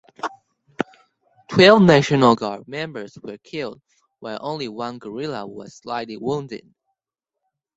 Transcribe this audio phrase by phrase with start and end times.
[1.49, 3.83] Twelve National Guard members were killed
[4.19, 6.67] while only one guerrilla was slightly wounded.